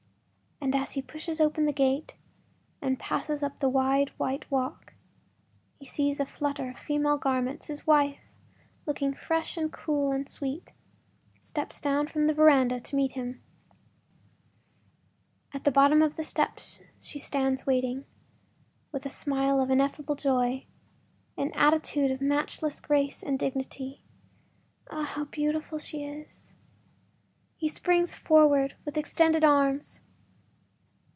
[0.73, 2.15] As he pushes open the gate
[2.83, 4.93] and passes up the wide white walk,
[5.79, 8.19] he sees a flutter of female garments; his wife,
[8.85, 10.71] looking fresh and cool and sweet,
[11.41, 13.41] steps down from the veranda to meet him.
[15.53, 18.05] At the bottom of the steps she stands waiting,
[18.91, 20.65] with a smile of ineffable joy,
[21.37, 24.03] an attitude of matchless grace and dignity.
[24.91, 26.53] Ah, how beautiful she is!
[27.57, 30.01] He springs forwards with extended arms.